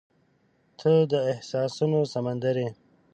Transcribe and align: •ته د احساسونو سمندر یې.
•ته 0.79 0.91
د 1.11 1.13
احساسونو 1.31 1.99
سمندر 2.13 2.55
یې. 2.63 2.69